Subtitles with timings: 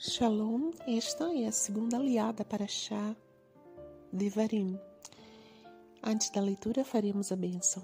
[0.00, 3.16] Shalom, esta é a segunda aliada para Chá
[4.12, 4.78] de Varim.
[6.00, 7.82] Antes da leitura, faremos a bênção.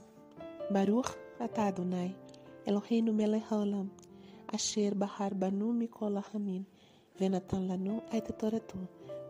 [0.70, 2.14] Baruch atah Adonai,
[2.64, 3.90] Eloheinu melech haolam,
[4.46, 6.64] asher bahar banu mikol hamin,
[7.18, 8.78] venatan lanu et toratu,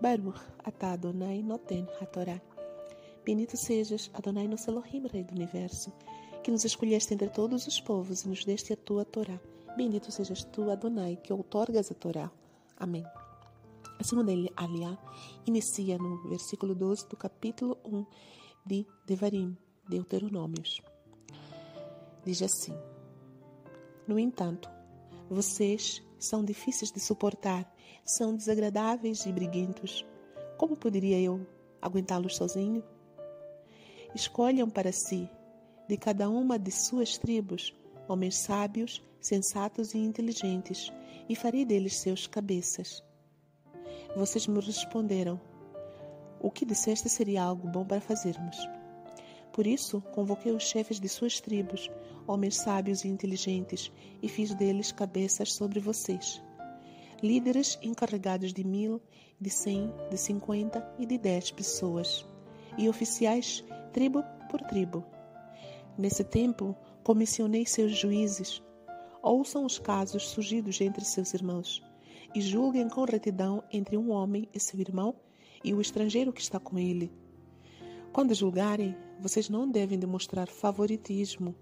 [0.02, 2.38] Baruch atah Adonai noten hatorá.
[3.24, 5.90] Bendito sejas, Adonai nosso Elohim, Rei do Universo,
[6.42, 9.40] que nos escolheste entre todos os povos e nos deste a tua Torá.
[9.74, 12.30] Bendito sejas tu, Adonai, que outorgas a Torá.
[12.76, 13.04] Amém.
[13.98, 14.98] A segunda aliá
[15.46, 18.06] inicia no versículo 12 do capítulo 1
[18.66, 19.56] de Devarim,
[19.88, 20.82] Deuteronômios.
[22.24, 22.74] Diz assim:
[24.08, 24.68] No entanto,
[25.30, 27.72] vocês são difíceis de suportar,
[28.04, 30.04] são desagradáveis e briguentos.
[30.58, 31.46] Como poderia eu
[31.80, 32.82] aguentá-los sozinho?
[34.14, 35.30] Escolham para si,
[35.88, 37.72] de cada uma de suas tribos,
[38.08, 40.92] homens sábios, sensatos e inteligentes
[41.28, 43.02] e farei deles seus cabeças.
[44.16, 45.40] Vocês me responderam:
[46.40, 48.56] O que disseste seria algo bom para fazermos.
[49.52, 51.88] Por isso, convoquei os chefes de suas tribos,
[52.26, 56.42] homens sábios e inteligentes, e fiz deles cabeças sobre vocês.
[57.22, 59.00] Líderes encarregados de mil,
[59.40, 62.26] de cem, de cinquenta e de dez pessoas,
[62.76, 65.04] e oficiais, tribo por tribo.
[65.96, 68.60] Nesse tempo, comissionei seus juízes,
[69.24, 71.82] ouçam os casos surgidos entre seus irmãos
[72.34, 75.14] e julguem com retidão entre um homem e seu irmão
[75.64, 77.10] e o estrangeiro que está com ele.
[78.12, 81.54] Quando julgarem, vocês não devem demonstrar favoritismo.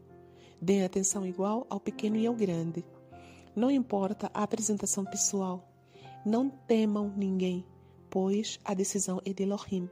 [0.60, 2.84] Deem atenção igual ao pequeno e ao grande.
[3.54, 5.68] Não importa a apresentação pessoal.
[6.26, 7.64] Não temam ninguém,
[8.10, 9.88] pois a decisão é de Elohim.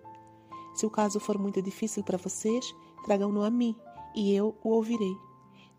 [0.74, 2.74] Se o caso for muito difícil para vocês,
[3.04, 3.76] tragam-no a mim
[4.14, 5.16] e eu o ouvirei.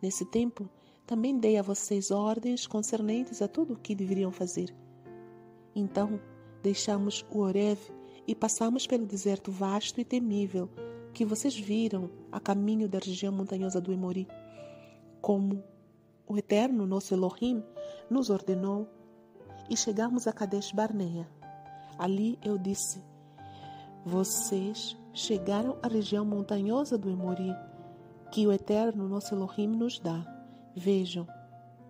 [0.01, 0.69] Nesse tempo,
[1.05, 4.73] também dei a vocês ordens concernentes a tudo o que deveriam fazer.
[5.75, 6.19] Então,
[6.61, 7.79] deixamos o Oreb
[8.27, 10.69] e passamos pelo deserto vasto e temível
[11.13, 14.27] que vocês viram a caminho da região montanhosa do Emori.
[15.21, 15.63] Como
[16.27, 17.63] o Eterno, nosso Elohim,
[18.09, 18.87] nos ordenou,
[19.69, 21.27] e chegamos a Kadesh Barnea.
[21.97, 23.01] Ali eu disse:
[24.05, 27.53] Vocês chegaram à região montanhosa do Emori,
[28.31, 30.25] que o Eterno, nosso Elohim, nos dá.
[30.75, 31.27] Vejam,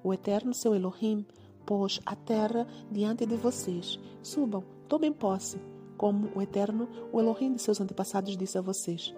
[0.03, 1.25] o eterno seu Elohim
[1.65, 3.99] pôs a terra diante de vocês.
[4.23, 5.59] Subam, tomem posse,
[5.97, 9.13] como o eterno, o Elohim de seus antepassados disse a vocês.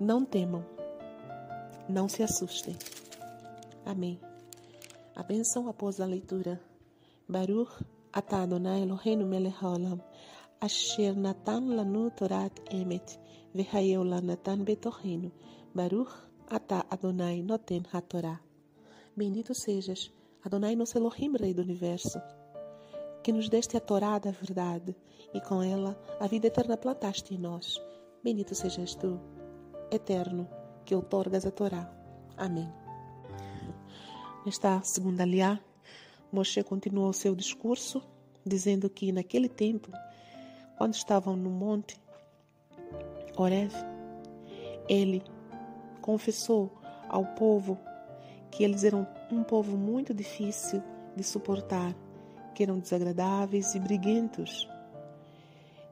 [0.00, 0.64] Não temam,
[1.88, 2.76] não se assustem.
[3.84, 4.18] Amém.
[5.14, 6.60] A bênção após a leitura.
[7.28, 10.00] Baruch atah Adonai Eloheinu melech haolam,
[10.60, 13.18] asher natan lanu torat emet,
[13.54, 15.30] v'hayeu lanatan betochenu.
[15.74, 16.12] Baruch
[16.48, 18.40] atah Adonai noten hatorah.
[19.16, 20.12] Bendito sejas,
[20.44, 22.20] Adonai nosso Elohim, Rei do Universo,
[23.22, 24.96] que nos deste a Torá da verdade,
[25.32, 27.80] e com ela a vida eterna plantaste em nós.
[28.24, 29.20] Bendito sejas tu,
[29.88, 30.48] eterno,
[30.84, 31.88] que outorgas a Torá.
[32.36, 32.68] Amém.
[34.44, 35.60] Nesta segunda aliá,
[36.32, 38.02] Moshe continuou seu discurso,
[38.44, 39.92] dizendo que naquele tempo,
[40.76, 42.00] quando estavam no monte
[43.36, 43.72] Orev,
[44.88, 45.22] ele
[46.02, 46.72] confessou
[47.08, 47.78] ao povo
[48.54, 50.80] que eles eram um povo muito difícil
[51.16, 51.94] de suportar,
[52.54, 54.68] que eram desagradáveis e briguentos.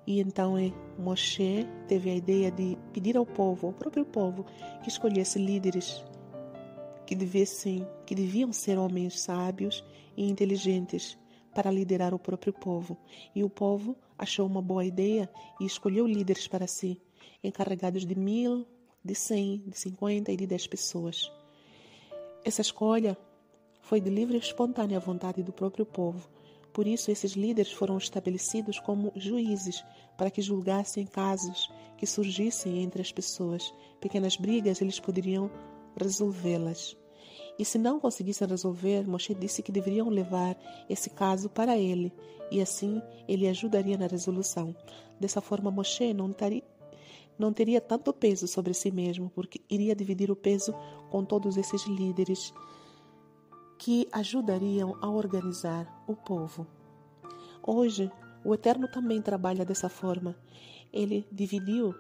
[0.06, 4.46] E então eh, Moshe teve a ideia de pedir ao povo, ao próprio povo,
[4.82, 6.04] que escolhesse líderes
[7.04, 9.84] que devessem, que deviam ser homens sábios
[10.16, 11.18] e inteligentes
[11.52, 12.96] para liderar o próprio povo.
[13.34, 15.28] E o povo achou uma boa ideia
[15.60, 17.00] e escolheu líderes para si,
[17.42, 18.66] encarregados de mil,
[19.04, 21.30] de cem, de cinquenta e de dez pessoas.
[22.44, 23.16] Essa escolha
[23.80, 26.28] foi de livre e espontânea vontade do próprio povo.
[26.72, 29.84] Por isso, esses líderes foram estabelecidos como juízes
[30.16, 33.72] para que julgassem casos que surgissem entre as pessoas.
[34.00, 35.50] Pequenas brigas, eles poderiam
[35.96, 36.96] resolvê-las.
[37.56, 40.56] E se não conseguissem resolver, Moshe disse que deveriam levar
[40.88, 42.12] esse caso para ele,
[42.50, 44.74] e assim ele ajudaria na resolução.
[45.20, 46.32] Dessa forma, Moshe não
[47.38, 50.74] não teria tanto peso sobre si mesmo, porque iria dividir o peso
[51.10, 52.52] com todos esses líderes
[53.78, 56.66] que ajudariam a organizar o povo.
[57.66, 58.10] Hoje,
[58.44, 60.36] o Eterno também trabalha dessa forma.
[60.92, 61.94] Ele dividiu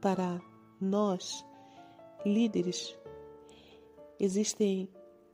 [0.00, 0.40] para
[0.80, 1.44] nós,
[2.24, 2.96] líderes,
[4.18, 4.88] existem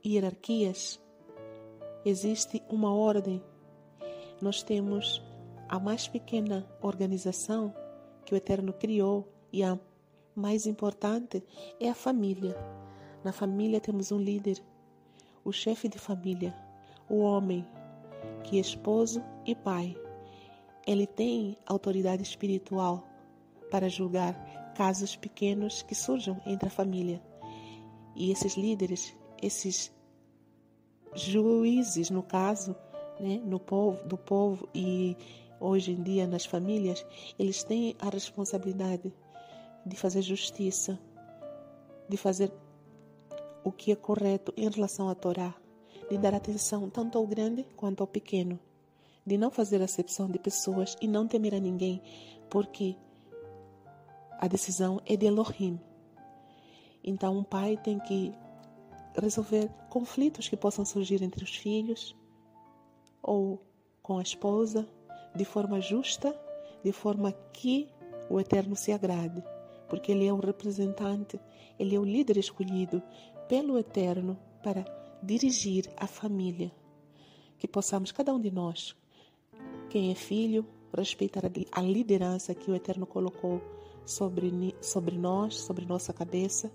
[0.05, 0.99] hierarquias,
[2.03, 3.41] existe uma ordem.
[4.41, 5.23] Nós temos
[5.67, 7.73] a mais pequena organização
[8.25, 9.79] que o Eterno criou e a
[10.35, 11.41] mais importante
[11.79, 12.57] é a família.
[13.23, 14.61] Na família temos um líder,
[15.45, 16.53] o chefe de família,
[17.09, 17.65] o homem,
[18.43, 19.95] que é esposo e pai.
[20.85, 23.07] ele tem autoridade espiritual
[23.71, 24.33] para julgar
[24.75, 27.23] casos pequenos que surjam entre a família.
[28.13, 29.89] E esses líderes, esses
[31.13, 32.75] juízes, no caso,
[33.21, 35.15] né, no povo, do povo e
[35.61, 37.05] hoje em dia nas famílias,
[37.39, 39.13] eles têm a responsabilidade
[39.85, 40.99] de fazer justiça,
[42.09, 42.51] de fazer
[43.63, 45.53] o que é correto em relação à Torá,
[46.09, 48.59] de dar atenção tanto ao grande quanto ao pequeno,
[49.25, 52.01] de não fazer acepção de pessoas e não temer a ninguém,
[52.49, 52.95] porque
[54.39, 55.79] a decisão é de Elohim.
[57.03, 58.33] Então, um pai tem que
[59.19, 62.15] resolver conflitos que possam surgir entre os filhos
[63.21, 63.61] ou
[64.01, 64.87] com a esposa
[65.35, 66.37] de forma justa,
[66.83, 67.89] de forma que
[68.29, 69.43] o Eterno se agrade,
[69.89, 71.39] porque Ele é o representante,
[71.77, 73.01] Ele é o líder escolhido
[73.47, 74.85] pelo Eterno para
[75.21, 76.71] dirigir a família.
[77.57, 78.95] Que possamos, cada um de nós,
[79.89, 80.65] quem é filho,
[80.95, 83.61] respeitar a liderança que o Eterno colocou
[84.05, 86.71] sobre, sobre nós, sobre nossa cabeça,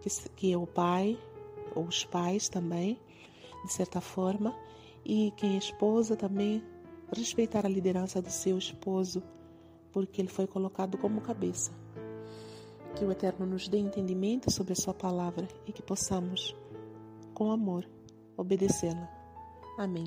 [0.00, 1.18] que, que é o Pai,
[1.74, 2.98] ou os pais também,
[3.64, 4.54] de certa forma,
[5.04, 6.62] e quem é esposa também
[7.12, 9.22] respeitar a liderança do seu esposo,
[9.92, 11.83] porque ele foi colocado como cabeça.
[12.96, 16.56] Que o Eterno nos dê entendimento sobre a Sua palavra e que possamos,
[17.34, 17.88] com amor,
[18.36, 19.08] obedecê-la.
[19.78, 20.06] Amém.